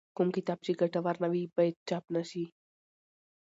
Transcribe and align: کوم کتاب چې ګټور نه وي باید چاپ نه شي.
کوم 0.15 0.27
کتاب 0.35 0.59
چې 0.65 0.71
ګټور 0.81 1.15
نه 1.23 1.27
وي 1.31 1.43
باید 1.55 1.75
چاپ 1.87 2.03
نه 2.15 2.21
شي. 2.29 2.45